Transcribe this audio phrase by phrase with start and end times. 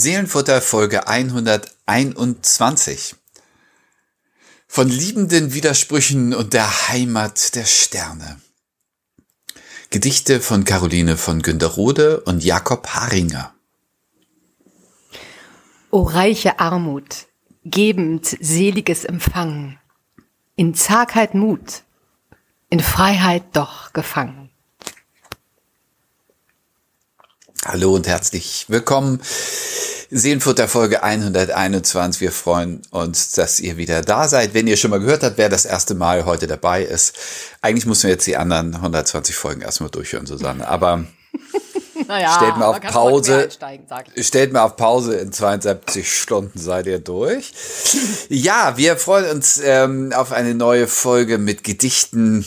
[0.00, 3.16] Seelenfutter Folge 121.
[4.66, 8.40] Von liebenden Widersprüchen und der Heimat der Sterne.
[9.90, 13.52] Gedichte von Caroline von Günderrode und Jakob Haringer.
[15.90, 17.26] O reiche Armut,
[17.66, 19.78] gebend seliges Empfangen,
[20.56, 21.82] in Zagheit Mut,
[22.70, 24.49] in Freiheit doch gefangen.
[27.66, 29.20] Hallo und herzlich willkommen.
[30.10, 32.22] Seelenfutter Folge 121.
[32.22, 34.54] Wir freuen uns, dass ihr wieder da seid.
[34.54, 37.14] Wenn ihr schon mal gehört habt, wer das erste Mal heute dabei ist.
[37.60, 40.66] Eigentlich müssen wir jetzt die anderen 120 Folgen erstmal durchhören, Susanne.
[40.66, 41.04] Aber
[42.08, 43.50] naja, stellt mal auf Pause.
[44.16, 45.16] Stellt mal auf Pause.
[45.16, 47.52] In 72 Stunden seid ihr durch.
[48.30, 52.46] Ja, wir freuen uns ähm, auf eine neue Folge mit Gedichten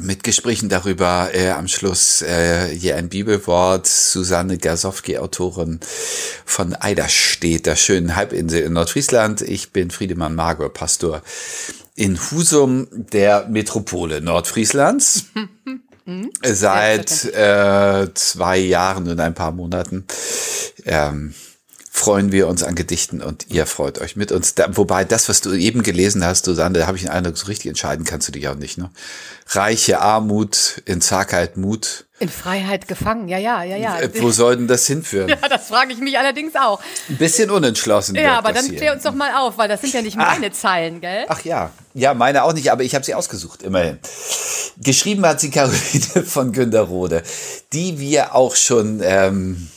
[0.00, 3.86] mit Gesprächen darüber äh, am Schluss äh, hier ein Bibelwort.
[3.86, 5.80] Susanne Gasowski, Autorin
[6.44, 9.42] von Eiderstedt, der schönen Halbinsel in Nordfriesland.
[9.42, 11.22] Ich bin Friedemann Magor, Pastor
[11.94, 15.26] in Husum, der Metropole Nordfrieslands.
[16.42, 20.04] Seit äh, zwei Jahren und ein paar Monaten.
[20.84, 21.34] Ähm,
[21.96, 24.56] freuen wir uns an Gedichten und ihr freut euch mit uns.
[24.56, 27.46] Da, wobei das, was du eben gelesen hast, Susanne, da habe ich den Eindruck, so
[27.46, 28.78] richtig entscheiden kannst du dich auch nicht.
[28.78, 28.90] Ne?
[29.50, 32.06] Reiche Armut, in Zagheit Mut.
[32.18, 34.00] In Freiheit gefangen, ja, ja, ja, ja.
[34.00, 35.28] Äh, wo soll denn das hinführen?
[35.40, 36.80] Ja, das frage ich mich allerdings auch.
[37.08, 38.16] Ein bisschen unentschlossen.
[38.16, 40.52] Ja, aber dann klär uns doch mal auf, weil das sind ja nicht meine Ach.
[40.52, 41.26] Zeilen, gell?
[41.28, 44.00] Ach ja, ja, meine auch nicht, aber ich habe sie ausgesucht, immerhin.
[44.78, 47.22] Geschrieben hat sie Caroline von Günderrode,
[47.72, 49.00] die wir auch schon...
[49.00, 49.68] Ähm,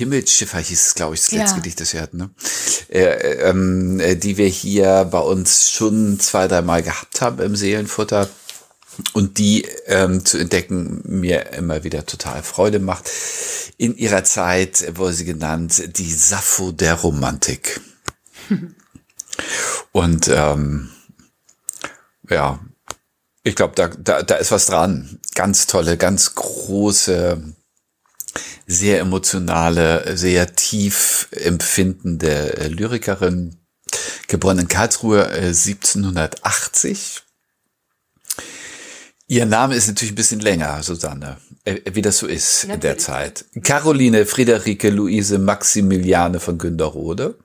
[0.00, 1.56] Himmelsschiffer hieß es, glaube ich, das letzte ja.
[1.56, 2.30] Gedicht, das wir hatten, ne?
[2.88, 8.30] Äh, ähm, äh, die wir hier bei uns schon zwei, dreimal gehabt haben im Seelenfutter
[9.12, 13.10] und die ähm, zu entdecken mir immer wieder total Freude macht.
[13.76, 17.82] In ihrer Zeit wurde sie genannt die Sappho der Romantik.
[19.92, 20.90] und ähm,
[22.30, 22.58] ja,
[23.42, 25.20] ich glaube, da, da, da ist was dran.
[25.34, 27.54] Ganz tolle, ganz große
[28.70, 33.56] sehr emotionale, sehr tief empfindende äh, Lyrikerin,
[34.28, 37.16] geboren in Karlsruhe 1780.
[37.16, 38.42] Äh,
[39.26, 42.74] Ihr Name ist natürlich ein bisschen länger, Susanne, äh, wie das so ist natürlich.
[42.74, 43.44] in der Zeit.
[43.62, 47.38] Caroline Friederike Luise Maximiliane von Günderrode.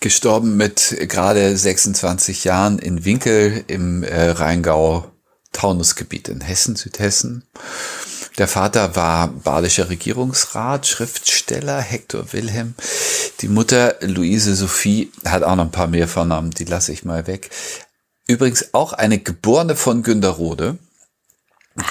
[0.00, 5.12] Gestorben mit gerade 26 Jahren in Winkel im Rheingau
[5.52, 7.44] Taunusgebiet in Hessen, Südhessen.
[8.38, 12.74] Der Vater war badischer Regierungsrat, Schriftsteller Hector Wilhelm.
[13.40, 17.26] Die Mutter Luise Sophie hat auch noch ein paar mehr Vornamen, die lasse ich mal
[17.26, 17.50] weg.
[18.26, 20.78] Übrigens auch eine geborene von Günderrode.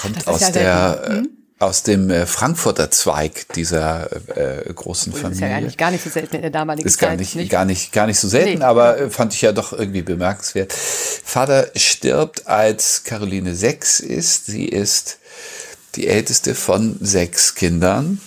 [0.01, 1.29] Kommt Ach, aus ja der, hm?
[1.59, 5.29] aus dem äh, Frankfurter Zweig dieser äh, großen Familie.
[5.29, 7.51] Das ist ja eigentlich gar nicht so selten in der damaligen ist gar nicht, nicht,
[7.51, 8.65] gar nicht, gar nicht so selten, nee.
[8.65, 10.73] aber äh, fand ich ja doch irgendwie bemerkenswert.
[10.73, 14.47] Vater stirbt, als Caroline sechs ist.
[14.47, 15.19] Sie ist
[15.95, 18.21] die älteste von sechs Kindern.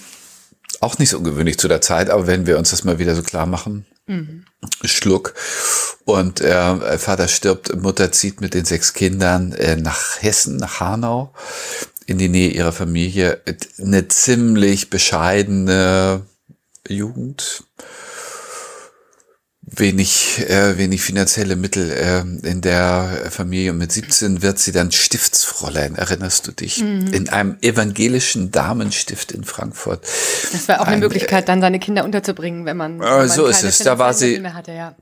[0.81, 3.23] Auch nicht so ungewöhnlich zu der Zeit, aber wenn wir uns das mal wieder so
[3.23, 3.87] klar machen.
[4.07, 4.45] Mhm.
[4.85, 5.35] Schluck.
[6.05, 11.33] Und äh, Vater stirbt, Mutter zieht mit den sechs Kindern äh, nach Hessen, nach Hanau,
[12.07, 13.41] in die Nähe ihrer Familie.
[13.79, 16.27] Eine ziemlich bescheidene
[16.87, 17.65] Jugend
[19.79, 23.73] wenig, äh, wenig finanzielle Mittel äh, in der Familie.
[23.73, 26.83] Und mit 17 wird sie dann Stiftsfräulein, erinnerst du dich?
[26.83, 27.13] Mhm.
[27.13, 30.03] In einem evangelischen Damenstift in Frankfurt.
[30.53, 33.01] Das war auch eine Ein, Möglichkeit, dann seine Kinder unterzubringen, wenn man.
[33.01, 33.79] Äh, so ist es.
[33.79, 34.95] Da war sie, hatte, ja.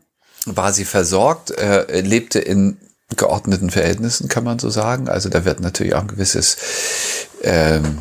[0.46, 2.78] war sie versorgt, äh, lebte in
[3.16, 5.08] geordneten Verhältnissen, kann man so sagen.
[5.08, 6.56] Also da wird natürlich auch ein gewisses
[7.42, 7.98] ähm,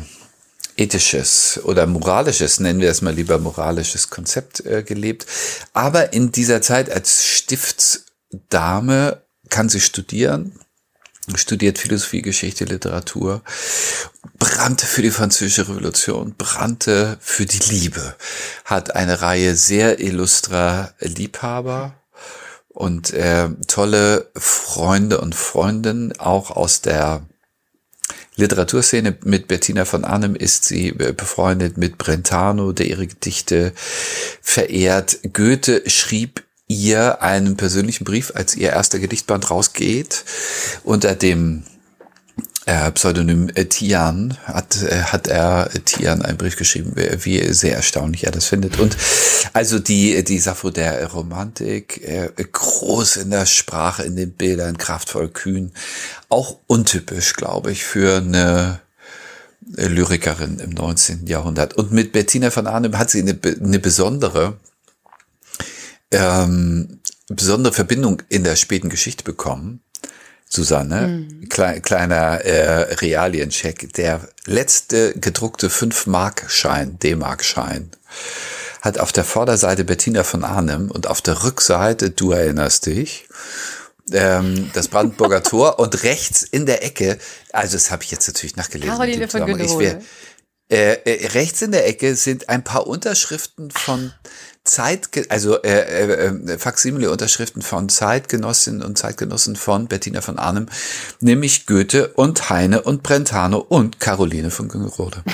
[0.76, 5.26] ethisches oder moralisches, nennen wir es mal lieber moralisches Konzept äh, gelebt.
[5.72, 10.58] Aber in dieser Zeit als Stiftsdame kann sie studieren,
[11.34, 13.42] studiert Philosophie, Geschichte, Literatur,
[14.38, 18.16] brannte für die französische Revolution, brannte für die Liebe,
[18.64, 21.94] hat eine Reihe sehr illustrer Liebhaber
[22.68, 27.22] und äh, tolle Freunde und Freundinnen auch aus der
[28.36, 29.16] Literaturszene.
[29.24, 33.72] Mit Bettina von Arnim ist sie äh, befreundet mit Brentano, der ihre Gedichte
[34.40, 35.18] verehrt.
[35.32, 40.24] Goethe schrieb ihr einen persönlichen Brief, als ihr erster Gedichtband rausgeht,
[40.84, 41.64] unter dem
[42.64, 48.24] Pseudonym äh, Tian hat, äh, hat er äh, Tian einen Brief geschrieben, wie sehr erstaunlich
[48.24, 48.78] er das findet.
[48.78, 48.96] Und
[49.52, 55.28] also die, die Sappho der Romantik, äh, groß in der Sprache, in den Bildern, kraftvoll,
[55.28, 55.72] kühn,
[56.28, 58.80] auch untypisch, glaube ich, für eine
[59.76, 61.26] äh, Lyrikerin im 19.
[61.26, 61.74] Jahrhundert.
[61.74, 64.58] Und mit Bettina von Arnim hat sie eine, eine besondere,
[66.12, 69.80] ähm, besondere Verbindung in der späten Geschichte bekommen.
[70.52, 71.48] Susanne, mhm.
[71.48, 73.94] Kle kleiner äh, Realiencheck.
[73.94, 77.90] Der letzte gedruckte 5-Mark-Schein, D-Mark-Schein,
[78.82, 83.28] hat auf der Vorderseite Bettina von Arnim und auf der Rückseite, du erinnerst dich,
[84.12, 87.16] ähm, das Brandenburger Tor und rechts in der Ecke,
[87.52, 88.94] also das habe ich jetzt natürlich nachgelesen.
[88.94, 90.02] Caroline von Günderode.
[90.70, 94.12] Äh, äh, rechts in der Ecke sind ein paar Unterschriften von
[94.64, 100.66] Zeit, also äh, äh, äh, Faksimile-Unterschriften von Zeitgenossinnen und Zeitgenossen von Bettina von Arnim,
[101.20, 105.22] nämlich Goethe und Heine und Brentano und Caroline von Güngerode.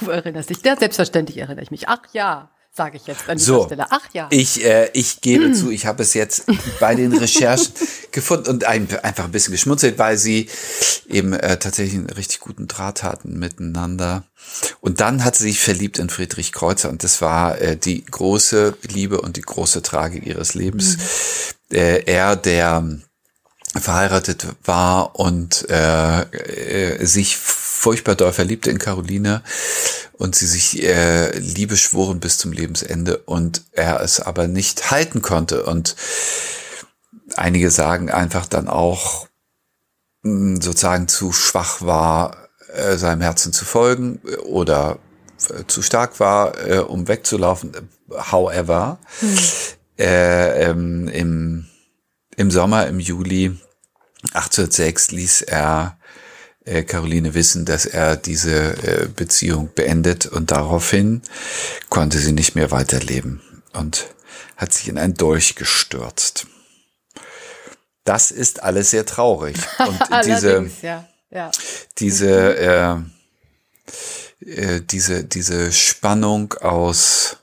[0.00, 1.90] Du erinnerst dich, ja, selbstverständlich erinnere ich mich.
[1.90, 3.86] Ach ja sage ich jetzt an dieser so, Stelle.
[3.90, 4.26] Ach ja.
[4.30, 6.44] Ich, äh, ich gebe zu, ich habe es jetzt
[6.80, 7.72] bei den Recherchen
[8.10, 10.48] gefunden und ein, einfach ein bisschen geschmunzelt, weil sie
[11.08, 14.24] eben äh, tatsächlich einen richtig guten Draht hatten miteinander.
[14.80, 18.76] Und dann hat sie sich verliebt in Friedrich Kreuzer und das war äh, die große
[18.82, 20.96] Liebe und die große Tragik ihres Lebens.
[21.70, 21.74] Mm.
[21.74, 23.00] Äh, er, der
[23.80, 29.42] verheiratet war und äh, äh, sich furchtbar doll verliebte in Caroline
[30.18, 35.22] und sie sich äh, Liebe schworen bis zum Lebensende und er es aber nicht halten
[35.22, 35.64] konnte.
[35.64, 35.96] Und
[37.36, 39.28] einige sagen einfach dann auch,
[40.22, 44.98] mh, hm, sozusagen zu schwach war, äh, seinem Herzen zu folgen oder
[45.50, 47.72] äh, zu stark war, äh, um wegzulaufen.
[48.10, 49.38] However, hm.
[49.98, 51.66] äh, ähm, im,
[52.36, 53.56] im Sommer, im Juli
[54.32, 55.98] 1806 ließ er
[56.64, 61.22] äh, Caroline wissen, dass er diese äh, Beziehung beendet und daraufhin
[61.88, 63.40] konnte sie nicht mehr weiterleben
[63.72, 64.06] und
[64.56, 66.46] hat sich in ein Dolch gestürzt.
[68.04, 69.56] Das ist alles sehr traurig.
[69.78, 71.50] Und diese, ja, ja.
[71.98, 72.96] diese, äh,
[74.44, 77.38] äh, diese, diese Spannung aus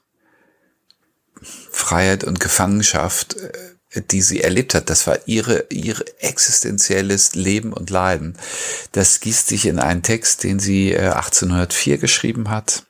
[1.71, 3.51] Freiheit und Gefangenschaft äh,
[3.95, 4.89] die sie erlebt hat.
[4.89, 8.37] Das war ihre, ihre existenzielles Leben und Leiden.
[8.91, 12.83] Das gießt sich in einen Text, den sie 1804 äh, geschrieben hat.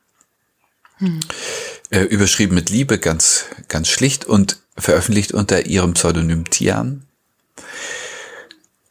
[0.98, 1.20] Hm.
[1.90, 7.04] Äh, überschrieben mit Liebe, ganz, ganz schlicht und veröffentlicht unter ihrem Pseudonym Tian.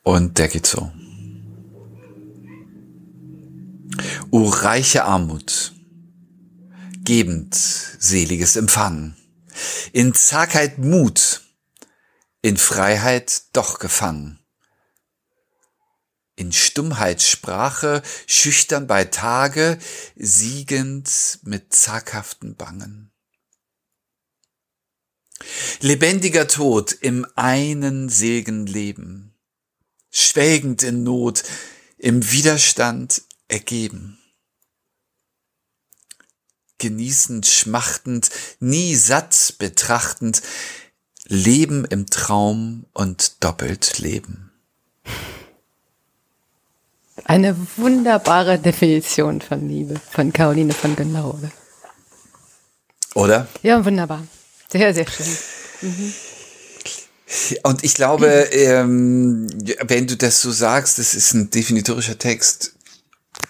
[0.03, 0.91] Und der geht so.
[4.29, 5.73] O reiche Armut,
[7.03, 9.15] gebend seliges Empfangen,
[9.91, 11.40] in Zagheit Mut,
[12.41, 14.39] in Freiheit doch gefangen.
[16.35, 19.77] In Stummheit Sprache, schüchtern bei Tage,
[20.15, 23.11] siegend mit zaghaften Bangen.
[25.81, 29.35] Lebendiger Tod im einen selgen Leben,
[30.09, 31.43] schwelgend in Not,
[31.97, 34.17] im Widerstand ergeben.
[36.77, 40.41] Genießend, schmachtend, nie satt betrachtend,
[41.31, 44.51] Leben im Traum und doppelt Leben.
[47.23, 51.49] Eine wunderbare Definition von Liebe von Caroline von Genaude.
[53.15, 53.47] Oder?
[53.63, 54.27] Ja, wunderbar.
[54.69, 55.25] Sehr, sehr schön.
[55.81, 56.13] Mhm.
[57.63, 59.47] Und ich glaube, ähm,
[59.83, 62.73] wenn du das so sagst, das ist ein definitorischer Text,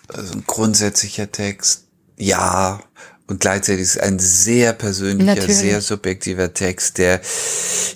[0.08, 1.86] also ein grundsätzlicher Text.
[2.16, 2.84] Ja,
[3.32, 5.56] und gleichzeitig ist es ein sehr persönlicher, Natürlich.
[5.56, 7.22] sehr subjektiver Text, der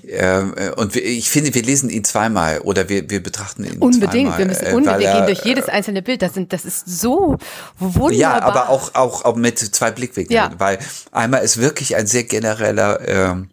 [0.07, 4.29] äh, und ich finde, wir lesen ihn zweimal oder wir, wir betrachten ihn unbedingt.
[4.29, 6.21] Zweimal, wir müssen unbedingt er, gehen durch jedes einzelne Bild.
[6.21, 7.37] Das sind, das ist so
[7.77, 8.13] wunderbar.
[8.13, 10.51] Ja, aber auch auch auch mit zwei Blickwinkeln, ja.
[10.57, 10.79] weil
[11.11, 13.49] einmal ist wirklich ein sehr genereller ähm,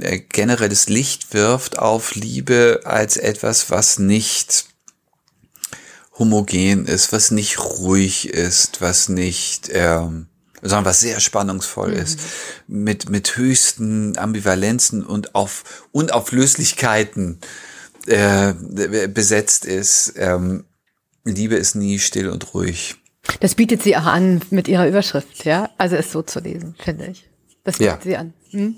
[0.00, 4.64] äh, generelles Licht wirft auf Liebe als etwas, was nicht
[6.18, 10.28] homogen ist, was nicht ruhig ist, was nicht ähm,
[10.62, 11.98] sondern was sehr spannungsvoll mhm.
[11.98, 12.20] ist,
[12.66, 17.40] mit, mit höchsten Ambivalenzen und auf Unauflöslichkeiten
[18.06, 18.54] äh,
[19.08, 20.14] besetzt ist.
[20.16, 20.64] Ähm,
[21.24, 22.96] Liebe ist nie still und ruhig.
[23.40, 25.70] Das bietet sie auch an mit ihrer Überschrift, ja?
[25.78, 27.28] Also es so zu lesen, finde ich.
[27.64, 28.00] Das bietet ja.
[28.02, 28.32] sie an.
[28.50, 28.76] Hm?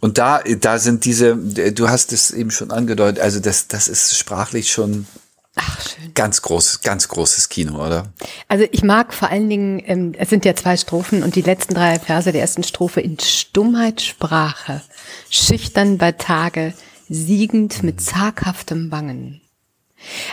[0.00, 4.16] Und da, da sind diese, du hast es eben schon angedeutet, also das, das ist
[4.16, 5.06] sprachlich schon
[5.56, 6.12] Ach, schön.
[6.14, 8.12] Ganz großes, ganz großes Kino, oder?
[8.46, 11.74] Also ich mag vor allen Dingen, ähm, es sind ja zwei Strophen und die letzten
[11.74, 14.82] drei Verse der ersten Strophe in Stummheit Sprache,
[15.30, 16.74] schüchtern bei Tage,
[17.08, 19.40] siegend mit zaghaftem Bangen.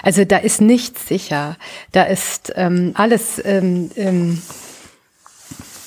[0.03, 1.57] Also da ist nichts sicher,
[1.93, 4.41] da ist ähm, alles ähm, ähm,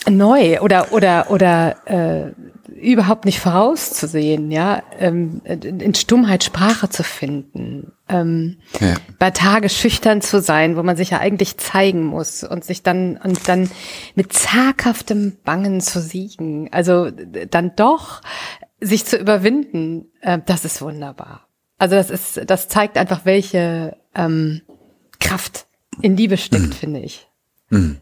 [0.08, 2.32] neu oder oder oder äh,
[2.80, 8.94] überhaupt nicht vorauszusehen, ja, ähm, in Stummheit Sprache zu finden, ähm, ja.
[9.18, 13.16] bei Tage schüchtern zu sein, wo man sich ja eigentlich zeigen muss und sich dann
[13.16, 13.70] und dann
[14.14, 18.20] mit zaghaftem Bangen zu siegen, also dann doch
[18.80, 21.48] sich zu überwinden, äh, das ist wunderbar.
[21.78, 24.62] Also das ist, das zeigt einfach, welche ähm,
[25.18, 25.66] Kraft
[26.02, 26.72] in Liebe steckt, mhm.
[26.72, 27.28] finde ich.
[27.70, 27.98] Mhm.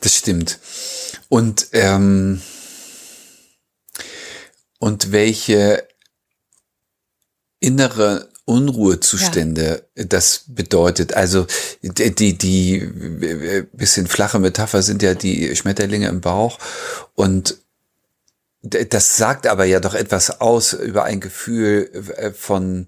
[0.00, 0.58] Das stimmt.
[1.28, 2.40] Und ähm,
[4.84, 5.88] und welche
[7.58, 10.04] innere Unruhezustände ja.
[10.04, 11.14] das bedeutet.
[11.14, 11.46] Also
[11.80, 16.58] die, die, die bisschen flache Metapher sind ja die Schmetterlinge im Bauch
[17.14, 17.56] und
[18.60, 21.88] das sagt aber ja doch etwas aus über ein Gefühl
[22.18, 22.86] äh, von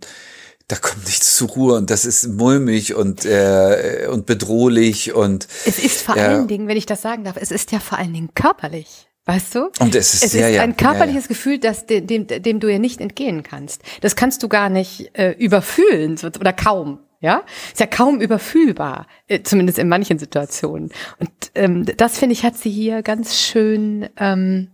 [0.68, 5.78] da kommt nichts zur Ruhe und das ist mulmig und äh, und bedrohlich und es
[5.78, 8.12] ist vor äh, allen Dingen, wenn ich das sagen darf, es ist ja vor allen
[8.12, 9.05] Dingen körperlich.
[9.26, 9.70] Weißt du?
[9.80, 11.28] Und es ist, es ja, ist ein körperliches ja, ja.
[11.28, 13.82] Gefühl, das, dem, dem, dem du ja nicht entgehen kannst.
[14.00, 17.00] Das kannst du gar nicht äh, überfühlen oder kaum.
[17.20, 20.92] Ja, ist ja kaum überfühlbar, äh, zumindest in manchen Situationen.
[21.18, 24.08] Und ähm, das finde ich hat sie hier ganz schön.
[24.16, 24.68] Ähm,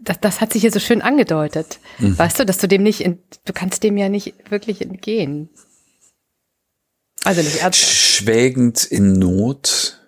[0.00, 1.78] das, das hat sich hier so schön angedeutet.
[1.98, 2.18] Mhm.
[2.18, 5.50] Weißt du, dass du dem nicht, du kannst dem ja nicht wirklich entgehen.
[7.22, 7.94] Also nicht ernsthaft.
[7.94, 10.00] Schwägend in Not,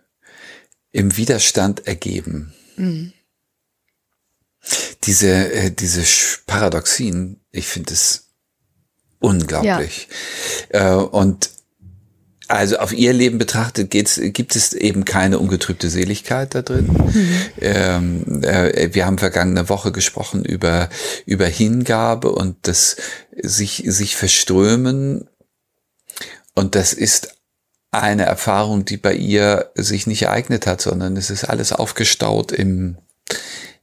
[0.91, 2.55] im Widerstand ergeben.
[2.77, 3.13] Mhm
[5.07, 6.03] diese, äh, diese
[6.47, 8.29] Paradoxien, ich finde es
[9.21, 10.09] unglaublich.
[10.73, 11.01] Ja.
[11.01, 11.51] Äh, und
[12.49, 16.87] also auf ihr Leben betrachtet geht's, gibt es eben keine ungetrübte Seligkeit da drin.
[16.87, 17.41] Mhm.
[17.61, 20.89] Ähm, äh, wir haben vergangene Woche gesprochen über,
[21.25, 22.97] über Hingabe und das
[23.37, 25.29] sich, sich verströmen.
[26.55, 27.35] Und das ist
[27.91, 32.99] eine Erfahrung, die bei ihr sich nicht ereignet hat, sondern es ist alles aufgestaut im,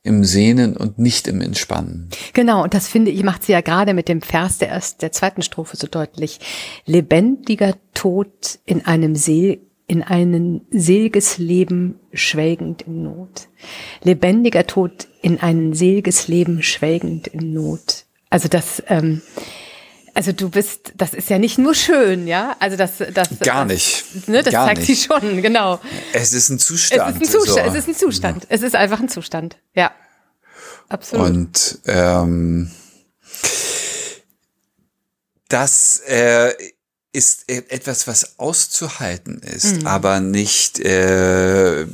[0.04, 2.10] im Sehnen und nicht im Entspannen.
[2.34, 5.14] Genau, und das finde ich, macht sie ja gerade mit dem Vers der, erst, der
[5.14, 6.40] zweiten Strophe so deutlich.
[6.86, 13.48] Lebendiger Tod in einem See, in ein seliges Leben schwelgend in Not.
[14.04, 18.06] Lebendiger Tod in ein seliges Leben schwelgend in Not.
[18.30, 19.22] Also das, ähm,
[20.16, 22.56] also du bist, das ist ja nicht nur schön, ja.
[22.60, 24.06] Also das, das gar nicht.
[24.14, 25.02] Das, ne, das gar zeigt nicht.
[25.02, 25.80] sie schon, genau.
[26.14, 27.02] Es ist ein Zustand.
[27.02, 27.66] Es ist ein Zustand.
[27.66, 27.72] So.
[27.72, 28.48] Es ist ein Zustand.
[28.50, 29.58] Es ist einfach ein Zustand.
[29.74, 29.92] Ja,
[30.88, 31.28] absolut.
[31.28, 32.72] Und ähm,
[35.50, 36.54] das äh,
[37.12, 39.88] ist etwas, was auszuhalten ist, mhm.
[39.88, 41.88] aber nicht äh,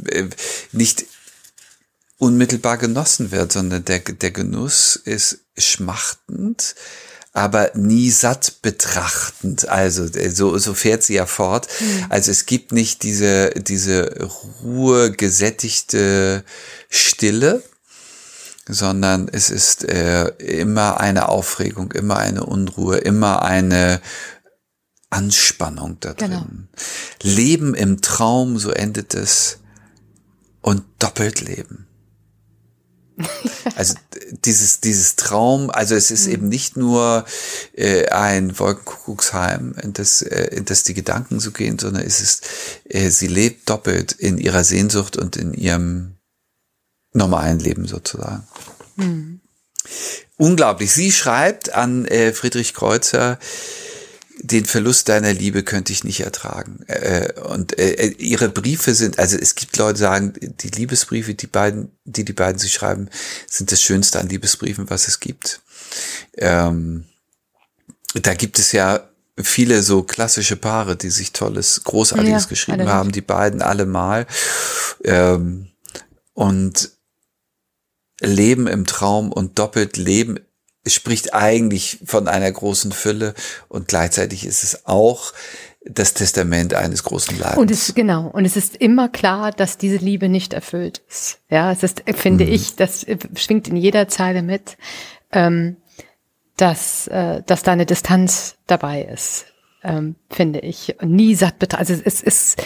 [0.74, 1.06] nicht
[2.18, 6.76] unmittelbar genossen wird, sondern der der Genuss ist schmachtend
[7.40, 9.70] aber nie satt betrachtend.
[9.70, 11.68] Also äh, so, so fährt sie ja fort.
[11.80, 12.06] Mhm.
[12.10, 14.30] Also es gibt nicht diese, diese
[14.62, 16.44] Ruhe, gesättigte
[16.90, 17.64] Stille,
[18.68, 24.02] sondern es ist äh, immer eine Aufregung, immer eine Unruhe, immer eine
[25.10, 26.30] Anspannung da drin.
[26.30, 26.46] Genau.
[27.24, 29.60] Leben im Traum, so endet es,
[30.62, 31.88] und doppelt leben.
[33.76, 33.96] Also
[34.46, 36.34] dieses, dieses Traum, also es ist mhm.
[36.34, 37.26] eben nicht nur
[37.74, 42.48] äh, ein Wolkenkuckucksheim, in das, äh, in das die Gedanken so gehen, sondern es ist,
[42.86, 46.16] äh, sie lebt doppelt in ihrer Sehnsucht und in ihrem
[47.14, 48.48] normalen Leben sozusagen.
[48.96, 49.42] Mhm.
[50.38, 50.92] Unglaublich.
[50.92, 53.40] Sie schreibt an äh, Friedrich Kreuzer,
[54.42, 56.84] den Verlust deiner Liebe könnte ich nicht ertragen.
[56.88, 61.34] Äh, und äh, äh, ihre Briefe sind, also es gibt Leute, die sagen, die Liebesbriefe,
[61.34, 63.10] die beiden, die die beiden sie schreiben,
[63.48, 65.62] sind das Schönste an Liebesbriefen, was es gibt.
[66.38, 67.06] Ähm,
[68.14, 69.10] da gibt es ja
[69.42, 74.26] viele so klassische Paare, die sich tolles, großartiges ja, geschrieben haben, die beiden allemal.
[75.04, 75.68] Ähm,
[76.34, 76.92] und
[78.22, 80.40] Leben im Traum und doppelt Leben
[80.94, 83.34] spricht eigentlich von einer großen Fülle
[83.68, 85.34] und gleichzeitig ist es auch
[85.86, 87.58] das Testament eines großen Leidens.
[87.58, 88.28] Und es, genau.
[88.28, 91.40] Und es ist immer klar, dass diese Liebe nicht erfüllt ist.
[91.50, 92.52] Ja, es ist, finde mhm.
[92.52, 93.06] ich, das
[93.36, 94.78] schwingt in jeder Zeile mit,
[95.32, 95.78] ähm,
[96.58, 99.46] dass, äh, dass da eine Distanz dabei ist,
[99.84, 100.96] ähm, finde ich.
[101.02, 101.90] Nie satt betrachtet.
[101.90, 102.62] Also es ist,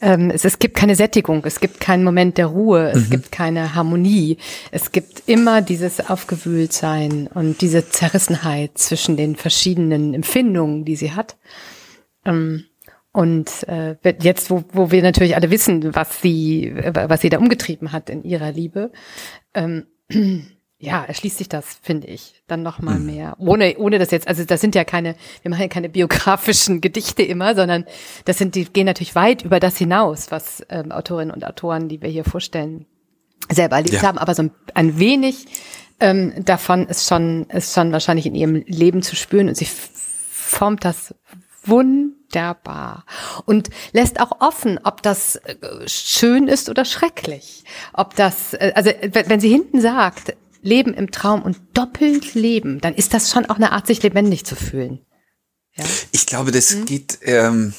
[0.00, 3.10] ähm, es, es gibt keine Sättigung, es gibt keinen Moment der Ruhe, es mhm.
[3.10, 4.38] gibt keine Harmonie.
[4.70, 11.36] Es gibt immer dieses Aufgewühltsein und diese Zerrissenheit zwischen den verschiedenen Empfindungen, die sie hat.
[12.24, 12.64] Ähm,
[13.12, 17.92] und äh, jetzt, wo, wo wir natürlich alle wissen, was sie, was sie da umgetrieben
[17.92, 18.92] hat in ihrer Liebe,
[19.54, 19.86] ähm,
[20.82, 23.06] ja, erschließt sich das, finde ich, dann noch mal mhm.
[23.06, 23.36] mehr.
[23.38, 27.22] Ohne, ohne das jetzt, also das sind ja keine, wir machen ja keine biografischen Gedichte
[27.22, 27.84] immer, sondern
[28.24, 32.00] das sind, die gehen natürlich weit über das hinaus, was ähm, Autorinnen und Autoren, die
[32.00, 32.86] wir hier vorstellen,
[33.50, 34.02] selber erlebt ja.
[34.02, 34.16] haben.
[34.16, 35.46] Aber so ein, ein wenig
[36.00, 39.68] ähm, davon ist schon, ist schon wahrscheinlich in ihrem Leben zu spüren und sie
[40.30, 41.14] formt das
[41.62, 43.04] wunderbar
[43.44, 45.56] und lässt auch offen, ob das äh,
[45.86, 47.64] schön ist oder schrecklich.
[47.92, 52.94] Ob das, äh, also wenn sie hinten sagt, Leben im Traum und doppelt leben, dann
[52.94, 55.00] ist das schon auch eine Art, sich lebendig zu fühlen.
[55.74, 55.84] Ja?
[56.12, 56.84] Ich glaube, das hm?
[56.84, 57.72] geht, ähm,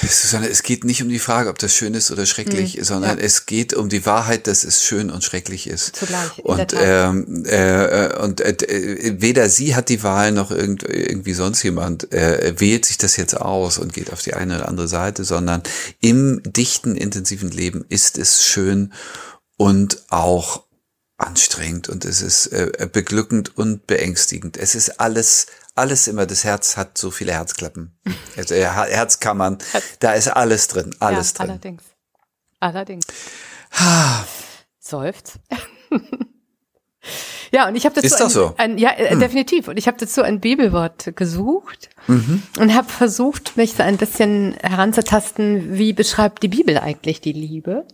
[0.00, 3.18] Susanne, es geht nicht um die Frage, ob das schön ist oder schrecklich, mhm, sondern
[3.18, 3.24] ja.
[3.24, 5.96] es geht um die Wahrheit, dass es schön und schrecklich ist.
[5.96, 11.62] Zugleich, und ähm, äh, und äh, weder sie hat die Wahl noch irgend, irgendwie sonst
[11.62, 15.24] jemand äh, wählt sich das jetzt aus und geht auf die eine oder andere Seite,
[15.24, 15.62] sondern
[16.00, 18.92] im dichten, intensiven Leben ist es schön
[19.62, 20.64] und auch
[21.18, 24.56] anstrengend und es ist äh, beglückend und beängstigend.
[24.56, 27.96] Es ist alles alles immer, das Herz hat so viele Herzklappen.
[28.36, 29.58] Also Herzkammern,
[30.00, 31.50] da ist alles drin, alles ja, drin.
[31.50, 31.82] Allerdings.
[32.60, 33.06] Allerdings.
[33.72, 34.24] Ah.
[34.80, 35.34] Seufzt.
[37.52, 38.54] ja, und ich habe dazu ist das so?
[38.56, 39.20] Ein, ja, äh, hm.
[39.20, 39.68] definitiv.
[39.68, 42.42] Und ich habe dazu ein Bibelwort gesucht mhm.
[42.58, 47.86] und habe versucht, mich so ein bisschen heranzutasten, wie beschreibt die Bibel eigentlich die Liebe?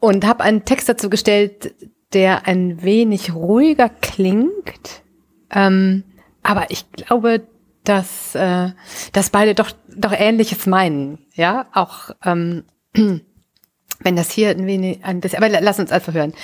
[0.00, 1.74] Und habe einen Text dazu gestellt,
[2.12, 5.02] der ein wenig ruhiger klingt.
[5.50, 6.04] Ähm,
[6.42, 7.46] aber ich glaube,
[7.84, 8.70] dass, äh,
[9.12, 11.26] dass beide doch, doch Ähnliches meinen.
[11.34, 12.64] Ja, auch ähm,
[12.94, 16.34] wenn das hier ein wenig ein bisschen, aber lass uns einfach hören.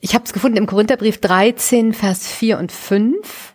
[0.00, 3.49] Ich habe es gefunden im Korintherbrief 13, Vers 4 und 5.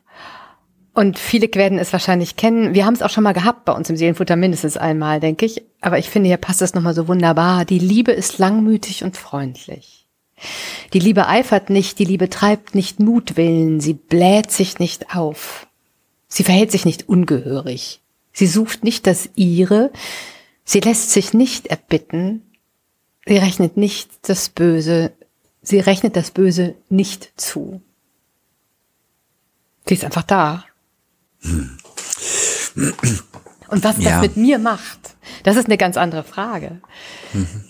[0.95, 2.73] Und viele werden es wahrscheinlich kennen.
[2.73, 5.61] Wir haben es auch schon mal gehabt bei uns im Seelenfutter, mindestens einmal, denke ich.
[5.81, 7.65] Aber ich finde, hier passt das nochmal so wunderbar.
[7.65, 10.07] Die Liebe ist langmütig und freundlich.
[10.93, 15.67] Die Liebe eifert nicht, die Liebe treibt nicht Mutwillen, sie bläht sich nicht auf.
[16.29, 18.01] Sie verhält sich nicht ungehörig.
[18.31, 19.91] Sie sucht nicht das ihre,
[20.63, 22.41] sie lässt sich nicht erbitten,
[23.25, 25.11] sie rechnet nicht das Böse,
[25.61, 27.81] sie rechnet das Böse nicht zu.
[29.85, 30.65] Sie ist einfach da.
[33.67, 34.11] Und was ja.
[34.11, 36.81] das mit mir macht, das ist eine ganz andere Frage.
[37.33, 37.65] Mhm.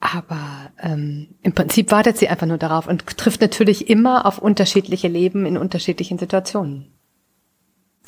[0.00, 5.08] Aber ähm, im Prinzip wartet sie einfach nur darauf und trifft natürlich immer auf unterschiedliche
[5.08, 6.92] Leben in unterschiedlichen Situationen.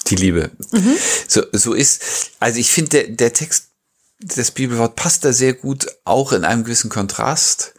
[0.08, 0.50] Die Liebe.
[0.72, 0.96] Mhm.
[1.26, 3.70] So, so ist, also ich finde, der, der Text,
[4.18, 7.74] das Bibelwort passt da sehr gut, auch in einem gewissen Kontrast.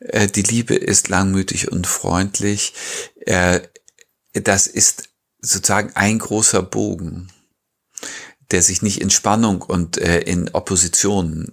[0.00, 2.74] Äh, die Liebe ist langmütig und freundlich.
[3.24, 3.60] Äh,
[4.34, 5.08] das ist
[5.44, 7.28] sozusagen ein großer Bogen,
[8.50, 11.52] der sich nicht in Spannung und äh, in Opposition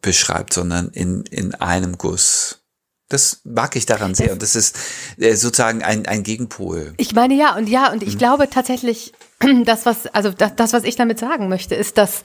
[0.00, 2.60] beschreibt, sondern in, in einem Guss.
[3.08, 4.32] Das mag ich daran sehr.
[4.32, 4.76] Und das ist
[5.18, 6.94] äh, sozusagen ein, ein Gegenpol.
[6.96, 8.18] Ich meine ja, und ja, und ich mhm.
[8.18, 9.12] glaube tatsächlich,
[9.64, 12.22] das, was, also das, das, was ich damit sagen möchte, ist, dass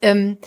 [0.00, 0.38] ähm,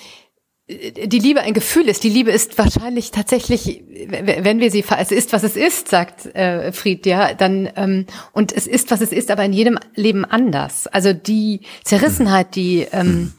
[0.71, 2.03] die Liebe ein Gefühl ist.
[2.03, 6.71] Die Liebe ist wahrscheinlich tatsächlich, wenn wir sie, es ist, was es ist, sagt äh,
[6.71, 10.87] Fried, ja, dann, ähm, und es ist, was es ist, aber in jedem Leben anders.
[10.87, 13.33] Also die Zerrissenheit, die ähm,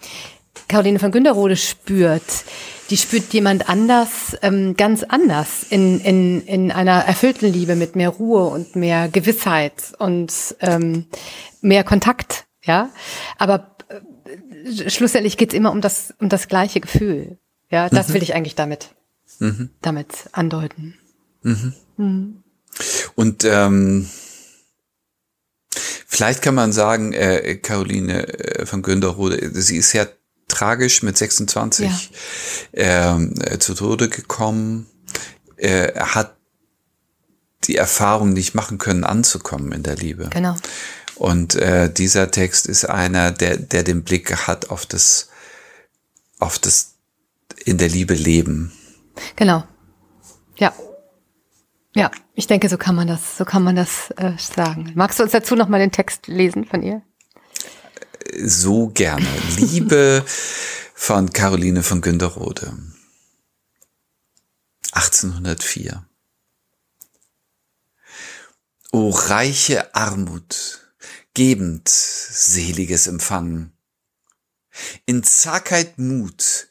[0.68, 2.44] Caroline von Günderode spürt,
[2.90, 8.10] die spürt jemand anders, ähm, ganz anders in, in, in einer erfüllten Liebe mit mehr
[8.10, 11.06] Ruhe und mehr Gewissheit und ähm,
[11.60, 12.90] mehr Kontakt, ja.
[13.38, 13.71] Aber
[14.88, 17.38] schlussendlich geht's immer um das, um das gleiche Gefühl.
[17.70, 18.14] Ja, das mhm.
[18.14, 18.90] will ich eigentlich damit,
[19.38, 19.70] mhm.
[19.80, 20.94] damit andeuten.
[21.42, 21.74] Mhm.
[21.96, 22.42] mhm.
[23.14, 24.08] Und ähm,
[26.06, 30.06] vielleicht kann man sagen, äh, Caroline äh, von Günderrode, sie ist ja
[30.48, 32.10] tragisch mit 26
[32.72, 33.14] ja.
[33.14, 34.86] ähm, äh, zu Tode gekommen.
[35.56, 36.36] Er hat
[37.64, 40.28] die Erfahrung nicht machen können, anzukommen in der Liebe.
[40.30, 40.56] Genau.
[41.16, 45.28] Und äh, dieser Text ist einer, der, der den Blick hat auf das,
[46.38, 46.94] auf das
[47.64, 48.72] in der Liebe leben.
[49.36, 49.64] Genau.
[50.56, 50.72] Ja.
[51.94, 54.92] Ja, ich denke, so kann man das, so kann man das äh, sagen.
[54.94, 57.02] Magst du uns dazu noch mal den Text lesen von ihr?
[58.40, 59.26] so gerne.
[59.56, 62.72] Liebe von Caroline von Günderrode.
[64.92, 66.06] 1804.
[68.92, 70.81] O reiche Armut,
[71.34, 73.76] gebend seliges Empfangen.
[75.06, 76.68] In Zagheit Mut,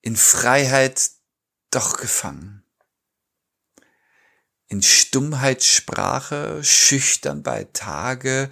[0.00, 1.10] in Freiheit
[1.70, 2.64] doch gefangen.
[4.68, 8.50] In Stummheit Sprache, schüchtern bei Tage,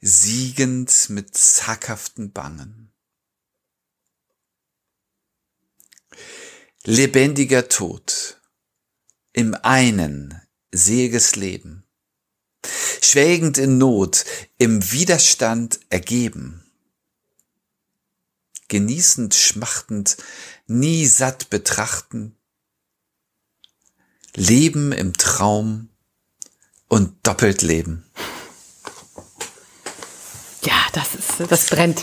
[0.00, 2.92] siegend mit zackhaften Bangen.
[6.84, 8.40] Lebendiger Tod,
[9.32, 11.81] im einen seliges Leben,
[13.00, 14.24] schwelgend in Not,
[14.58, 16.64] im Widerstand ergeben,
[18.68, 20.16] genießend, schmachtend,
[20.66, 22.36] nie satt betrachten,
[24.34, 25.90] Leben im Traum
[26.88, 28.04] und doppelt leben.
[30.64, 32.02] Ja, das ist, das brennt.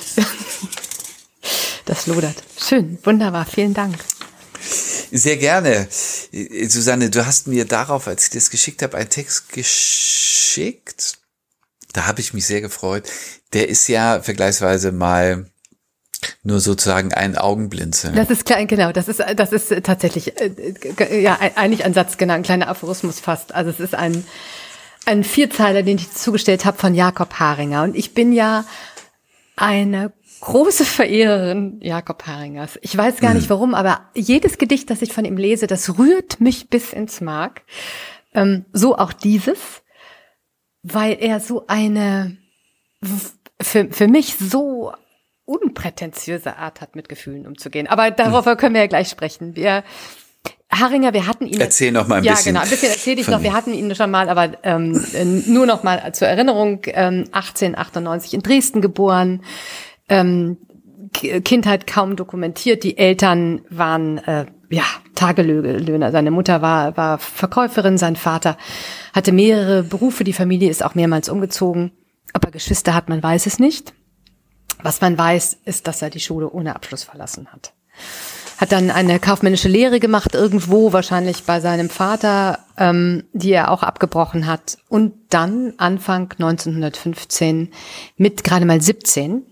[1.86, 2.36] Das lodert.
[2.56, 3.98] Schön, wunderbar, vielen Dank.
[5.12, 5.88] Sehr gerne.
[6.32, 11.18] Susanne, du hast mir darauf, als ich das geschickt habe, einen Text geschickt.
[11.94, 13.10] Da habe ich mich sehr gefreut.
[13.54, 15.50] Der ist ja vergleichsweise mal
[16.44, 18.16] nur sozusagen ein Augenblinzeln.
[18.16, 18.92] Das ist klein, genau.
[18.92, 23.56] Das ist, das ist tatsächlich, äh, ja, eigentlich ein Satz, genau, ein kleiner Aphorismus fast.
[23.56, 24.26] Also es ist ein,
[25.06, 27.84] ein Vierzeiler, den ich zugestellt habe von Jakob Haringer.
[27.84, 28.66] Und ich bin ja
[29.56, 30.12] eine
[30.42, 32.80] große Verehrerin Jakob Haringers.
[32.82, 33.54] Ich weiß gar nicht mhm.
[33.54, 37.64] warum, aber jedes Gedicht, das ich von ihm lese, das rührt mich bis ins Mark.
[38.34, 39.82] Ähm, so auch dieses,
[40.84, 42.38] weil er so eine,
[43.62, 44.94] für, für mich so
[45.46, 47.88] unprätentiöse Art hat, mit Gefühlen umzugehen.
[47.88, 49.56] Aber darauf können wir ja gleich sprechen.
[49.56, 49.84] Wir,
[50.72, 51.60] Haringer, wir hatten ihn.
[51.60, 52.54] Erzähl noch mal ein ja, bisschen.
[52.54, 53.42] Ja, genau, ein bisschen erzähle ich noch.
[53.42, 55.04] Wir hatten ihn schon mal, aber ähm,
[55.48, 59.42] nur noch mal zur Erinnerung: ähm, 1898 in Dresden geboren,
[60.10, 60.58] ähm,
[61.14, 62.84] Kindheit kaum dokumentiert.
[62.84, 64.84] Die Eltern waren äh, ja
[65.16, 66.12] Tagelöhner.
[66.12, 68.58] Seine Mutter war war Verkäuferin, sein Vater
[69.14, 70.24] hatte mehrere Berufe.
[70.24, 71.92] Die Familie ist auch mehrmals umgezogen.
[72.34, 73.94] Aber Geschwister hat man weiß es nicht.
[74.82, 77.74] Was man weiß, ist, dass er die Schule ohne Abschluss verlassen hat.
[78.58, 83.84] Hat dann eine kaufmännische Lehre gemacht, irgendwo, wahrscheinlich bei seinem Vater, ähm, die er auch
[83.84, 84.78] abgebrochen hat.
[84.90, 87.72] Und dann, Anfang 1915,
[88.18, 89.44] mit gerade mal 17,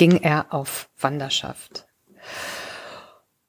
[0.00, 1.86] ging er auf Wanderschaft.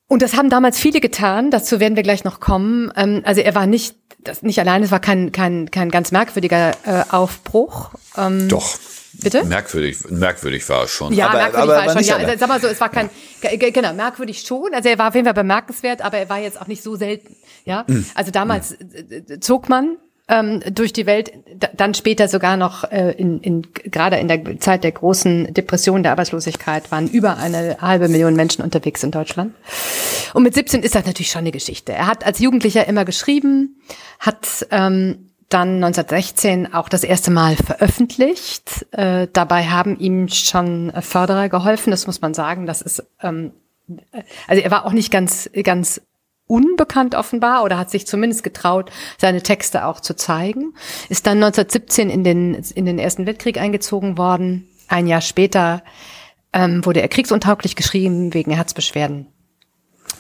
[0.08, 2.92] Und das haben damals viele getan, dazu werden wir gleich noch kommen.
[2.98, 6.74] Ähm, also er war nicht, das nicht allein, es war kein, kein, kein ganz merkwürdiger
[6.86, 7.92] äh, Aufbruch.
[8.18, 8.78] Ähm, Doch.
[9.14, 9.46] Bitte?
[9.46, 11.14] Merkwürdig, merkwürdig war es schon.
[11.14, 12.20] Ja, aber, merkwürdig aber, war es schon.
[12.22, 13.10] Ja, also, sag mal so, es war kein,
[13.58, 14.74] genau, merkwürdig schon.
[14.74, 17.38] Also er war auf jeden Fall bemerkenswert, aber er war jetzt auch nicht so selten.
[17.64, 18.06] Ja, mhm.
[18.14, 19.40] also damals mhm.
[19.40, 21.32] zog man ähm, durch die Welt,
[21.76, 26.14] dann später sogar noch äh, in, in gerade in der Zeit der großen Depression der
[26.14, 29.54] Arbeitslosigkeit waren über eine halbe Million Menschen unterwegs in Deutschland.
[30.34, 31.94] Und mit 17 ist das natürlich schon eine Geschichte.
[31.94, 33.82] Er hat als Jugendlicher immer geschrieben,
[34.20, 38.86] hat ähm, dann 1916 auch das erste Mal veröffentlicht.
[38.92, 42.66] Äh, dabei haben ihm schon Förderer geholfen, das muss man sagen.
[42.66, 43.52] Das ist ähm,
[44.48, 46.02] also er war auch nicht ganz ganz
[46.52, 50.74] unbekannt offenbar oder hat sich zumindest getraut, seine Texte auch zu zeigen.
[51.08, 54.68] Ist dann 1917 in den in den Ersten Weltkrieg eingezogen worden.
[54.90, 55.82] Ein Jahr später
[56.52, 59.28] ähm, wurde er kriegsuntauglich geschrieben wegen Herzbeschwerden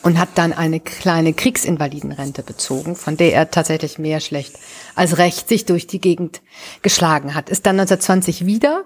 [0.04, 4.56] und hat dann eine kleine Kriegsinvalidenrente bezogen, von der er tatsächlich mehr schlecht
[4.96, 6.41] als recht sich durch die Gegend
[6.82, 7.50] geschlagen hat.
[7.50, 8.86] Ist dann 1920 wieder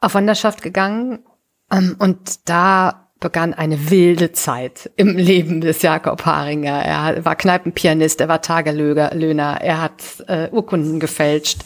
[0.00, 1.24] auf Wanderschaft gegangen
[1.72, 6.82] ähm, und da begann eine wilde Zeit im Leben des Jakob Haringer.
[6.82, 11.60] Er war Kneipenpianist, er war Tagelöhner, er hat äh, Urkunden gefälscht.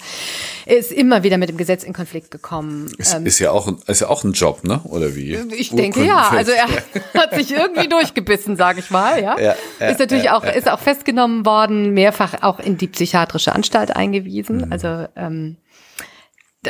[0.67, 2.91] Er ist immer wieder mit dem Gesetz in Konflikt gekommen.
[2.99, 4.81] Ist, ähm, ist ja auch ist ja auch ein Job, ne?
[4.85, 5.37] Oder wie?
[5.57, 6.29] Ich denke ja.
[6.29, 6.67] Also er
[7.23, 9.23] hat sich irgendwie durchgebissen, sage ich mal.
[9.23, 12.89] Ja, ja, ja ist natürlich ja, auch ist auch festgenommen worden, mehrfach auch in die
[12.89, 14.57] psychiatrische Anstalt eingewiesen.
[14.57, 14.73] Mhm.
[14.73, 15.59] Also ähm,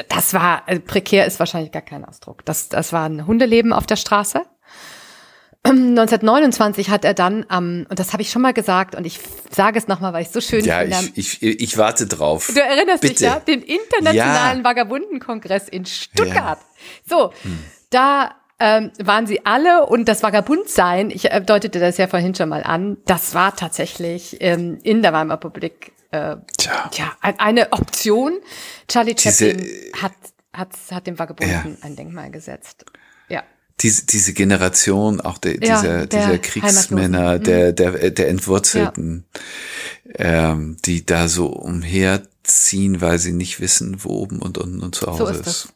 [0.09, 2.45] das war also prekär ist wahrscheinlich gar kein Ausdruck.
[2.45, 4.43] Das das war ein Hundeleben auf der Straße.
[5.67, 9.19] 1929 hat er dann am, und das habe ich schon mal gesagt, und ich
[9.51, 10.97] sage es nochmal, weil ich es so schön ja, finde.
[10.97, 12.53] Ja, ich, ich, ich warte drauf.
[12.55, 13.15] Du erinnerst Bitte.
[13.15, 14.65] dich ja, den internationalen ja.
[14.65, 16.59] Vagabundenkongress in Stuttgart.
[16.59, 17.09] Ja.
[17.09, 17.59] So, hm.
[17.89, 22.51] da ähm, waren sie alle und das Vagabundsein, ich äh, deutete das ja vorhin schon
[22.51, 26.89] mal an, das war tatsächlich ähm, in der Weimarer Republik äh, Tja.
[26.93, 28.35] Tja, eine Option.
[28.87, 30.13] Charlie Chaplin Diese, hat,
[30.53, 32.85] hat, hat dem Vagabunden ein Denkmal gesetzt
[33.81, 37.77] diese, diese Generation auch de, ja, dieser, dieser Kriegsmänner, der, mhm.
[37.77, 39.25] der, der Entwurzelten,
[40.05, 40.53] ja.
[40.53, 45.07] ähm, die da so umherziehen, weil sie nicht wissen, wo oben und unten und zu
[45.07, 45.47] Hause so ist.
[45.47, 45.69] ist.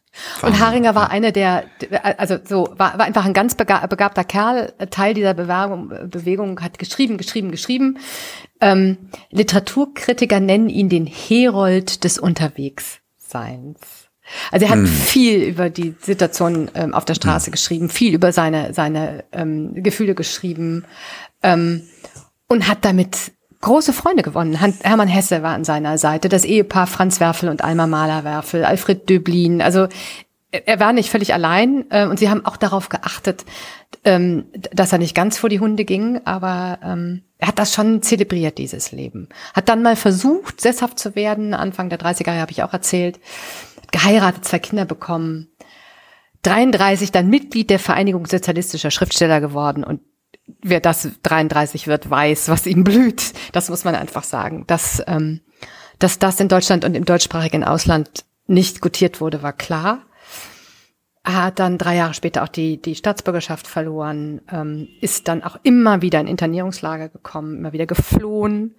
[0.43, 1.65] Und Haringer war einer der,
[2.03, 7.19] also so, war, war einfach ein ganz begabter Kerl, Teil dieser Bewegung, Bewegung hat geschrieben,
[7.19, 7.99] geschrieben, geschrieben.
[8.61, 8.97] Ähm,
[9.31, 13.79] Literaturkritiker nennen ihn den Herold des Unterwegsseins.
[14.51, 14.87] Also er hat hm.
[14.87, 17.53] viel über die Situation ähm, auf der Straße hm.
[17.53, 20.85] geschrieben, viel über seine, seine ähm, Gefühle geschrieben
[21.43, 21.83] ähm,
[22.49, 24.55] und hat damit große Freunde gewonnen.
[24.55, 29.61] Hermann Hesse war an seiner Seite, das Ehepaar Franz Werfel und Alma Mahler-Werfel, Alfred Döblin.
[29.61, 29.88] Also
[30.51, 33.45] er war nicht völlig allein äh, und sie haben auch darauf geachtet,
[34.05, 38.03] ähm, dass er nicht ganz vor die Hunde ging, aber ähm, er hat das schon
[38.03, 39.29] zelebriert, dieses Leben.
[39.55, 43.21] Hat dann mal versucht, sesshaft zu werden, Anfang der 30er Jahre habe ich auch erzählt,
[43.90, 45.48] geheiratet, zwei Kinder bekommen,
[46.42, 50.01] 33 dann Mitglied der Vereinigung sozialistischer Schriftsteller geworden und
[50.62, 53.33] wer das 33 wird, weiß, was ihm blüht.
[53.53, 54.64] Das muss man einfach sagen.
[54.66, 55.40] Dass, ähm,
[55.98, 60.03] dass das in Deutschland und im deutschsprachigen Ausland nicht gutiert wurde, war klar.
[61.24, 65.59] Er hat dann drei Jahre später auch die, die Staatsbürgerschaft verloren, ähm, ist dann auch
[65.62, 68.77] immer wieder in Internierungslager gekommen, immer wieder geflohen,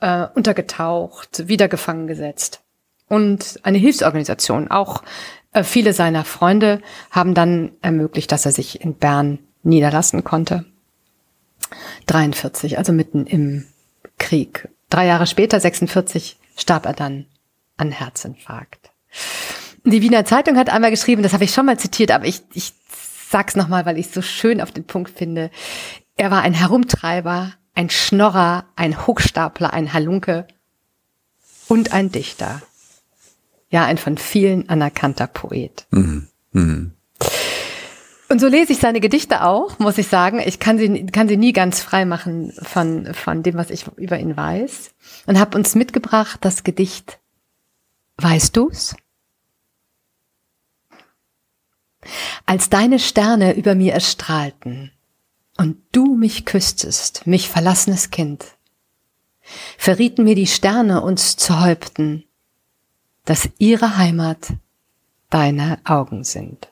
[0.00, 2.61] äh, untergetaucht, wieder gefangen gesetzt.
[3.08, 5.02] Und eine Hilfsorganisation, auch
[5.52, 10.64] äh, viele seiner Freunde haben dann ermöglicht, dass er sich in Bern niederlassen konnte.
[12.06, 13.66] 43, also mitten im
[14.18, 14.68] Krieg.
[14.90, 17.26] Drei Jahre später, 46, starb er dann
[17.76, 18.90] an Herzinfarkt.
[19.84, 22.72] Die Wiener Zeitung hat einmal geschrieben, das habe ich schon mal zitiert, aber ich, ich
[23.28, 25.50] sag's nochmal, weil ich es so schön auf den Punkt finde.
[26.16, 30.46] Er war ein Herumtreiber, ein Schnorrer, ein Hochstapler, ein Halunke
[31.68, 32.62] und ein Dichter.
[33.72, 35.86] Ja, ein von vielen anerkannter Poet.
[35.90, 36.28] Mhm.
[36.52, 36.92] Mhm.
[38.28, 40.40] Und so lese ich seine Gedichte auch, muss ich sagen.
[40.44, 44.18] Ich kann sie, kann sie nie ganz frei machen von, von dem, was ich über
[44.18, 44.92] ihn weiß.
[45.26, 47.18] Und habe uns mitgebracht das Gedicht
[48.16, 48.94] Weißt du's?
[52.46, 54.92] Als deine Sterne über mir erstrahlten
[55.56, 58.44] und du mich küsstest, mich verlassenes Kind,
[59.78, 62.24] verrieten mir die Sterne uns zu Häupten,
[63.24, 64.54] dass ihre Heimat
[65.30, 66.68] deine Augen sind.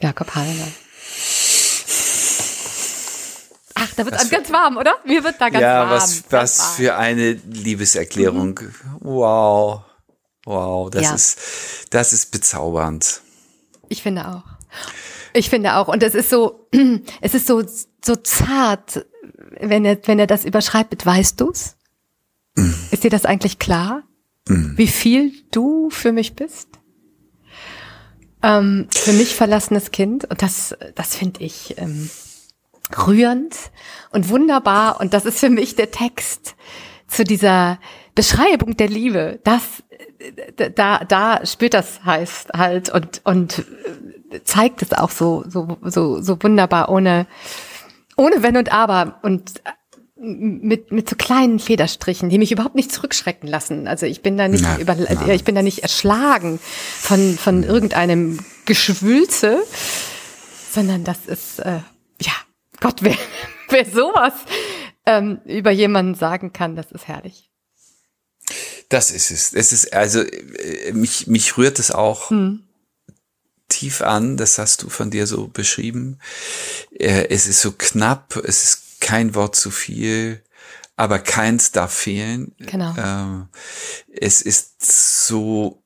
[0.00, 0.68] Jakob Heiner.
[3.74, 4.96] Ach, da wird es ganz warm, oder?
[5.04, 5.90] Mir wird da ganz ja, warm.
[5.90, 6.76] Ja, was, was warm.
[6.76, 8.58] für eine Liebeserklärung.
[8.60, 8.74] Mhm.
[9.00, 9.82] Wow.
[10.44, 11.14] Wow, das ja.
[11.14, 11.38] ist,
[11.90, 13.20] das ist bezaubernd.
[13.88, 14.42] Ich finde auch.
[15.34, 15.88] Ich finde auch.
[15.88, 16.68] Und es ist so,
[17.20, 17.62] es ist so,
[18.02, 19.06] so zart,
[19.60, 21.76] wenn er, wenn er das überschreibt mit, weißt du's?
[22.90, 24.02] Ist dir das eigentlich klar?
[24.48, 24.76] Mm.
[24.76, 26.68] Wie viel du für mich bist?
[28.42, 30.24] Ähm, für mich verlassenes Kind.
[30.24, 32.10] Und das, das finde ich ähm,
[32.96, 33.54] rührend
[34.10, 35.00] und wunderbar.
[35.00, 36.54] Und das ist für mich der Text
[37.06, 37.78] zu dieser
[38.14, 39.40] Beschreibung der Liebe.
[39.44, 39.62] Das,
[40.74, 43.64] da, da spürt das heißt halt und, und
[44.44, 47.26] zeigt es auch so, so, so, so wunderbar ohne,
[48.16, 49.18] ohne Wenn und Aber.
[49.22, 49.62] Und
[50.20, 53.86] mit, mit so kleinen Federstrichen, die mich überhaupt nicht zurückschrecken lassen.
[53.86, 55.32] Also ich bin da nicht na, über, na.
[55.32, 56.58] ich bin da nicht erschlagen
[57.00, 59.62] von, von irgendeinem Geschwülze,
[60.72, 61.80] sondern das ist, äh,
[62.20, 62.32] ja,
[62.80, 63.16] Gott, wer,
[63.68, 64.32] wer sowas
[65.06, 67.50] ähm, über jemanden sagen kann, das ist herrlich.
[68.88, 69.52] Das ist es.
[69.52, 72.64] Es ist, also, äh, mich, mich rührt es auch hm.
[73.68, 76.18] tief an, das hast du von dir so beschrieben.
[76.98, 80.42] Äh, es ist so knapp, es ist kein Wort zu viel,
[80.96, 82.54] aber keins darf fehlen.
[82.58, 82.94] Genau.
[82.98, 83.48] Ähm,
[84.08, 84.82] es ist
[85.26, 85.82] so,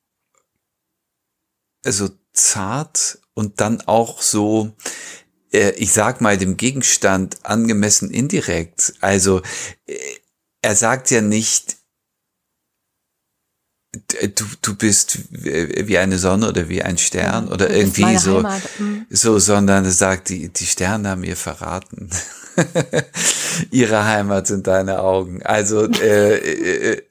[1.85, 4.75] so zart und dann auch so,
[5.53, 8.95] äh, ich sag mal, dem Gegenstand angemessen indirekt.
[9.01, 9.43] Also,
[9.87, 9.99] äh,
[10.63, 11.77] er sagt ja nicht,
[13.93, 18.43] du, du bist wie eine Sonne oder wie ein Stern ja, oder irgendwie so,
[18.79, 19.07] mhm.
[19.11, 22.11] so, sondern er sagt, die, die Sterne haben ihr verraten.
[23.71, 25.43] Ihre Heimat sind deine Augen.
[25.43, 27.03] Also, äh, äh, äh,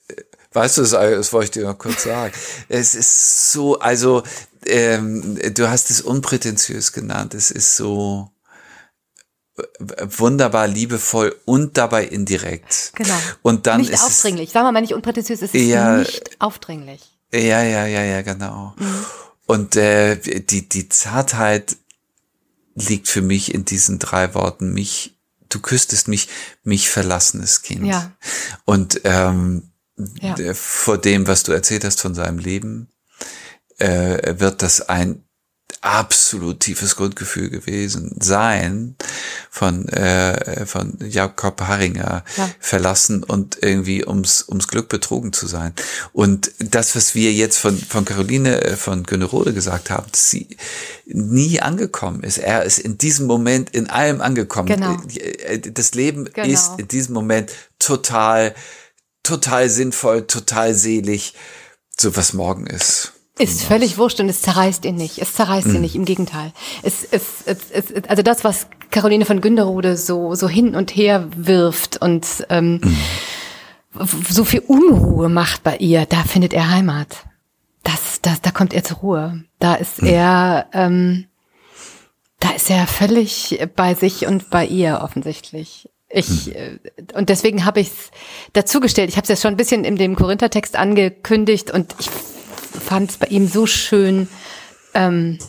[0.54, 2.34] weißt du, das, das wollte ich dir noch kurz sagen.
[2.70, 4.24] Es ist so, also,
[4.66, 7.34] ähm, du hast es unprätentiös genannt.
[7.34, 8.32] Es ist so
[9.80, 12.92] wunderbar liebevoll und dabei indirekt.
[12.96, 13.14] Genau.
[13.42, 14.52] Und dann nicht ist aufdringlich.
[14.52, 17.02] Sagen wir mal nicht unprätentiös, es ist ja, nicht aufdringlich.
[17.34, 18.74] Ja, ja, ja, ja, genau.
[18.78, 19.06] Mhm.
[19.46, 21.78] Und äh, die die Zartheit
[22.76, 25.18] liegt für mich in diesen drei Worten mich
[25.54, 26.28] du küsstest mich,
[26.64, 27.86] mich verlassenes Kind.
[27.86, 28.12] Ja.
[28.66, 29.72] Und ähm,
[30.20, 30.36] ja.
[30.54, 32.90] vor dem, was du erzählt hast von seinem Leben,
[33.78, 35.24] äh, wird das ein
[35.82, 38.96] absolut tiefes Grundgefühl gewesen sein
[39.50, 42.50] von äh, von Jakob Haringer ja.
[42.60, 45.74] verlassen und irgendwie ums ums Glück betrogen zu sein
[46.14, 50.56] und das was wir jetzt von von Caroline äh, von Günnerode gesagt haben dass sie
[51.06, 54.98] nie angekommen ist er ist in diesem Moment in allem angekommen genau.
[55.16, 56.48] Äh, das Leben genau.
[56.48, 58.54] ist in diesem Moment total
[59.24, 61.34] total sinnvoll total selig
[62.00, 65.20] so was morgen ist ist völlig wurscht und es zerreißt ihn nicht.
[65.20, 65.76] Es zerreißt mhm.
[65.76, 66.52] ihn nicht, im Gegenteil.
[66.84, 71.28] Es, es, es, es, also das, was Caroline von Günderode so, so hin und her
[71.36, 72.98] wirft und ähm, mhm.
[74.30, 77.26] so viel Unruhe macht bei ihr, da findet er Heimat.
[77.84, 79.44] Das, das, da kommt er zur Ruhe.
[79.60, 80.08] Da ist mhm.
[80.10, 81.26] er, ähm,
[82.40, 85.90] da ist er völlig bei sich und bei ihr offensichtlich.
[86.10, 86.54] Ich mhm.
[86.54, 86.78] äh,
[87.16, 88.12] und deswegen habe ich es
[88.54, 89.10] dazugestellt.
[89.10, 92.10] Ich habe es ja schon ein bisschen in dem Korinther-Text angekündigt und ich
[92.80, 94.28] fand es bei ihm so schön,
[94.94, 95.40] ähm,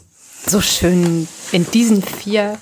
[0.47, 2.59] so schön in diesen vier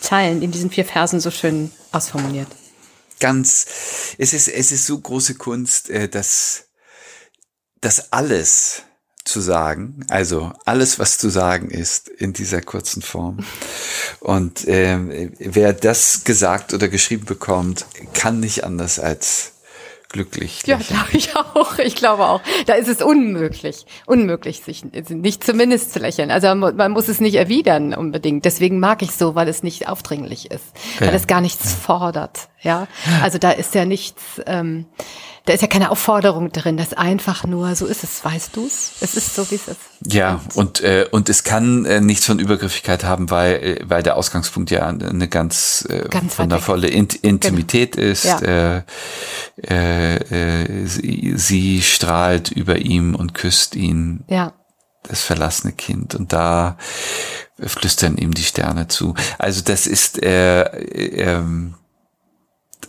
[0.00, 2.48] Zeilen, in diesen vier Versen so schön ausformuliert.
[3.20, 3.66] Ganz,
[4.18, 6.64] es ist, es ist so große Kunst, äh, dass,
[7.80, 8.82] dass alles
[9.24, 13.44] zu sagen, also alles, was zu sagen ist in dieser kurzen Form.
[14.20, 19.52] Und äh, wer das gesagt oder geschrieben bekommt, kann nicht anders als
[20.18, 20.62] glücklich.
[20.66, 21.78] Ja, glaube ich auch.
[21.78, 22.40] Ich glaube auch.
[22.66, 26.30] Da ist es unmöglich, unmöglich, sich nicht zumindest zu lächeln.
[26.30, 28.44] Also man muss es nicht erwidern unbedingt.
[28.44, 30.64] Deswegen mag ich so, weil es nicht aufdringlich ist,
[30.98, 32.48] weil es gar nichts fordert.
[32.60, 32.88] Ja,
[33.22, 34.22] also da ist ja nichts.
[34.46, 34.86] Ähm,
[35.48, 38.92] da ist ja keine Aufforderung drin, das einfach nur, so ist es, weißt du's?
[39.00, 39.80] Es ist so, wie es ist.
[40.04, 44.16] Ja, und, äh, und es kann äh, nichts von Übergriffigkeit haben, weil, äh, weil der
[44.16, 48.08] Ausgangspunkt ja eine ganz, äh, ganz wundervolle Int Intimität genau.
[48.08, 48.24] ist.
[48.24, 48.40] Ja.
[48.40, 48.82] Äh,
[49.66, 54.24] äh, äh, sie, sie strahlt über ihm und küsst ihn.
[54.28, 54.52] Ja.
[55.04, 56.14] Das verlassene Kind.
[56.14, 56.76] Und da
[57.58, 59.14] flüstern ihm die Sterne zu.
[59.38, 61.42] Also das ist äh, äh,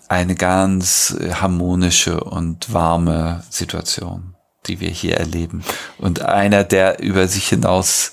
[0.10, 5.64] eine ganz harmonische und warme Situation, die wir hier erleben.
[6.00, 8.12] Und einer, der über sich hinaus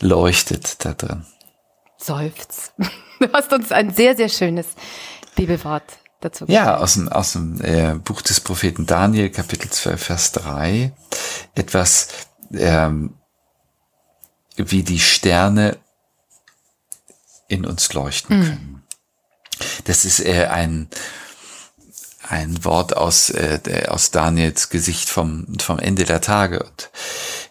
[0.00, 1.24] leuchtet da drin.
[1.96, 2.72] Seufz.
[3.20, 4.66] Du hast uns ein sehr, sehr schönes
[5.36, 5.84] Bibelwort
[6.20, 6.66] dazu gesagt.
[6.66, 10.92] Ja, aus dem, aus dem äh, Buch des Propheten Daniel, Kapitel 12, Vers 3.
[11.54, 12.08] Etwas
[12.52, 13.14] ähm,
[14.56, 15.78] wie die Sterne
[17.46, 18.42] in uns leuchten mhm.
[18.42, 18.81] können.
[19.84, 20.88] Das ist äh, ein,
[22.28, 26.62] ein Wort aus, äh, aus Daniels Gesicht vom, vom Ende der Tage.
[26.62, 26.90] Und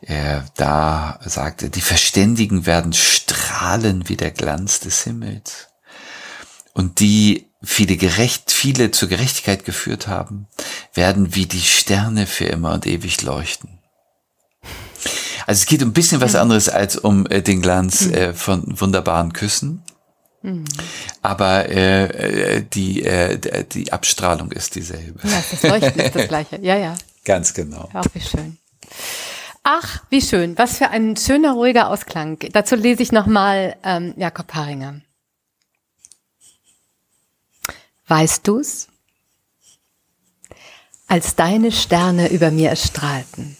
[0.01, 5.67] er da sagte, die Verständigen werden strahlen wie der Glanz des Himmels.
[6.73, 10.47] Und die viele gerecht, viele zur Gerechtigkeit geführt haben,
[10.93, 13.79] werden wie die Sterne für immer und ewig leuchten.
[15.47, 18.79] Also es geht um ein bisschen was anderes als um äh, den Glanz äh, von
[18.79, 19.83] wunderbaren Küssen.
[20.41, 20.65] Mhm.
[21.21, 22.05] Aber äh,
[22.57, 25.19] äh, die, äh, die Abstrahlung ist dieselbe.
[25.27, 26.59] Ja, das Leuchten ist das gleiche.
[26.61, 26.95] Ja, ja.
[27.25, 27.89] Ganz genau.
[27.93, 28.57] Ach, wie schön.
[29.63, 30.57] Ach, wie schön.
[30.57, 32.39] Was für ein schöner, ruhiger Ausklang.
[32.51, 35.01] Dazu lese ich nochmal ähm, Jakob Haringer.
[38.07, 38.87] Weißt du's?
[41.07, 43.57] Als deine Sterne über mir erstrahlten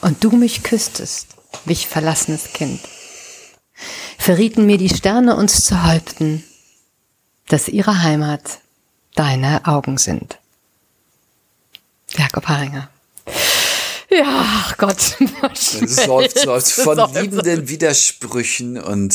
[0.00, 2.80] und du mich küsstest, mich verlassenes Kind
[4.18, 6.44] verrieten mir die Sterne uns zu Häupten,
[7.48, 8.58] dass ihre Heimat
[9.14, 10.38] deine Augen sind.
[12.16, 12.90] Jakob Haringer.
[14.18, 15.16] Ja, ach Gott.
[16.06, 19.14] Läuft, läuft von liebenden Widersprüchen und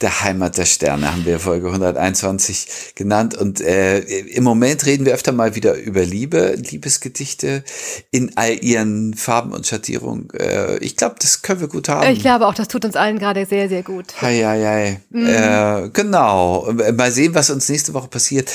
[0.00, 3.36] der Heimat der Sterne haben wir Folge 121 genannt.
[3.36, 7.62] Und äh, im Moment reden wir öfter mal wieder über Liebe, Liebesgedichte
[8.10, 10.28] in all ihren Farben und Schattierungen.
[10.30, 12.10] Äh, ich glaube, das können wir gut haben.
[12.10, 14.20] Ich glaube auch, das tut uns allen gerade sehr, sehr gut.
[14.20, 15.00] Hei, hei, hei.
[15.10, 15.28] Mhm.
[15.28, 16.72] Äh, genau.
[16.72, 18.50] Mal sehen, was uns nächste Woche passiert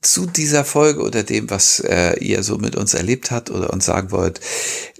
[0.00, 3.84] zu dieser Folge oder dem, was äh, ihr so mit uns erlebt habt oder uns
[3.84, 4.40] sagen wollt.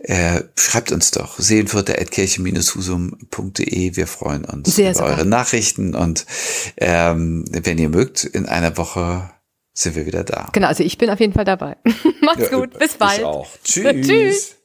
[0.03, 3.97] Äh, schreibt uns doch seelenfurter.kirche-husum.de.
[3.97, 6.27] Wir freuen uns Sehr über eure Nachrichten und
[6.77, 9.31] ähm, wenn ihr mögt, in einer Woche
[9.75, 10.51] sind wir wieder da.
[10.53, 11.77] Genau, also ich bin auf jeden Fall dabei.
[12.21, 13.19] Macht's ja, gut, bis bald.
[13.19, 13.49] Ich auch.
[13.65, 14.07] Tschüss.
[14.07, 14.58] Tschüss.